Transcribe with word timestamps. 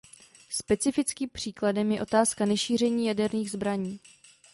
Specifickým 0.49 1.29
příkladem 1.29 1.91
je 1.91 2.01
otázka 2.01 2.45
nešíření 2.45 3.05
jaderných 3.07 3.51
zbraní. 3.51 3.99